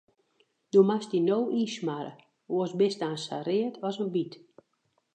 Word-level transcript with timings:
Do 0.71 0.81
moatst 0.89 1.11
dy 1.11 1.19
no 1.27 1.37
ynsmarre, 1.61 2.13
oars 2.55 2.73
bist 2.79 3.01
aanst 3.07 3.25
sa 3.27 3.37
read 3.47 3.73
as 3.87 3.97
in 4.03 4.09
byt. 4.15 4.33